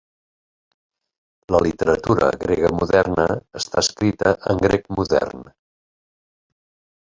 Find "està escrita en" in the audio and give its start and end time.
3.61-4.63